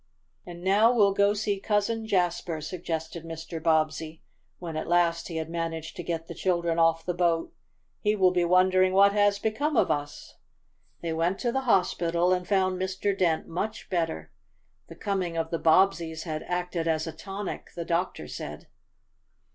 "And 0.47 0.63
now 0.63 0.91
we'll 0.91 1.13
go 1.13 1.35
see 1.35 1.59
Cousin 1.59 2.07
Jasper," 2.07 2.59
suggested 2.59 3.23
Mr. 3.23 3.61
Bobbsey, 3.61 4.23
when 4.57 4.75
at 4.75 4.87
last 4.87 5.27
he 5.27 5.35
had 5.35 5.47
managed 5.47 5.95
to 5.95 6.01
get 6.01 6.25
the 6.27 6.33
children 6.33 6.79
off 6.79 7.05
the 7.05 7.13
boat. 7.13 7.53
"He 7.99 8.15
will 8.15 8.31
be 8.31 8.43
wondering 8.43 8.93
what 8.93 9.13
has 9.13 9.37
become 9.37 9.77
of 9.77 9.91
us." 9.91 10.37
They 11.03 11.13
went 11.13 11.37
to 11.41 11.51
the 11.51 11.65
hospital, 11.69 12.33
and 12.33 12.47
found 12.47 12.81
Mr. 12.81 13.15
Dent 13.15 13.47
much 13.47 13.91
better. 13.91 14.31
The 14.87 14.95
coming 14.95 15.37
of 15.37 15.51
the 15.51 15.59
Bobbseys 15.59 16.23
had 16.23 16.41
acted 16.47 16.87
as 16.87 17.05
a 17.05 17.11
tonic, 17.11 17.67
the 17.75 17.85
doctor 17.85 18.27
said. 18.27 18.65